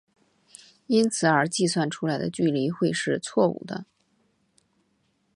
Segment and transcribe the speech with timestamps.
[0.87, 3.85] 因此而计算出来的距离会是错武的。